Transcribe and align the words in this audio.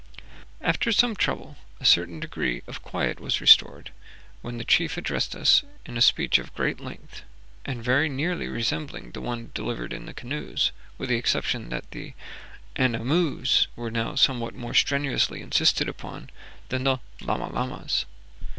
After 0.61 0.91
some 0.91 1.15
trouble 1.15 1.57
a 1.79 1.85
certain 1.85 2.19
degree 2.19 2.63
of 2.65 2.81
quiet 2.81 3.19
was 3.19 3.39
restored, 3.39 3.91
when 4.41 4.57
the 4.57 4.63
chief 4.63 4.97
addressed 4.97 5.35
us 5.35 5.61
in 5.85 5.95
a 5.95 6.01
speech 6.01 6.39
of 6.39 6.55
great 6.55 6.79
length, 6.79 7.21
and 7.65 7.83
very 7.83 8.09
nearly 8.09 8.47
resembling 8.47 9.11
the 9.11 9.21
one 9.21 9.51
delivered 9.53 9.93
in 9.93 10.07
the 10.07 10.13
canoes, 10.15 10.71
with 10.97 11.09
the 11.09 11.17
exception 11.17 11.69
that 11.69 11.91
the 11.91 12.15
Anamoo 12.77 13.03
moos! 13.05 13.67
were 13.75 13.91
now 13.91 14.15
somewhat 14.15 14.55
more 14.55 14.73
strenuously 14.73 15.39
insisted 15.39 15.87
upon 15.87 16.31
than 16.69 16.83
the 16.83 16.97
Lama 17.21 17.51
Lamas! 17.53 18.07